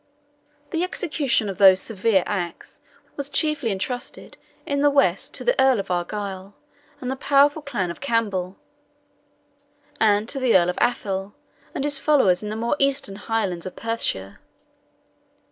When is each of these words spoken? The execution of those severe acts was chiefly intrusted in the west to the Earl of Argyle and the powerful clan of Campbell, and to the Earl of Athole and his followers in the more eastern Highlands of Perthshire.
The 0.71 0.83
execution 0.83 1.47
of 1.47 1.59
those 1.59 1.79
severe 1.79 2.23
acts 2.25 2.81
was 3.17 3.29
chiefly 3.29 3.69
intrusted 3.69 4.35
in 4.65 4.81
the 4.81 4.89
west 4.89 5.31
to 5.35 5.43
the 5.43 5.53
Earl 5.61 5.79
of 5.79 5.91
Argyle 5.91 6.55
and 6.99 7.11
the 7.11 7.15
powerful 7.15 7.61
clan 7.61 7.91
of 7.91 8.01
Campbell, 8.01 8.57
and 9.99 10.27
to 10.27 10.39
the 10.39 10.57
Earl 10.57 10.71
of 10.71 10.79
Athole 10.81 11.35
and 11.75 11.83
his 11.83 11.99
followers 11.99 12.41
in 12.41 12.49
the 12.49 12.55
more 12.55 12.75
eastern 12.79 13.15
Highlands 13.17 13.67
of 13.67 13.75
Perthshire. 13.75 14.39